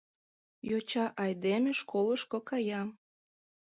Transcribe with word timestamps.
Йоча-айдеме 0.69 1.71
школышко 1.79 2.37
кая. 2.49 2.81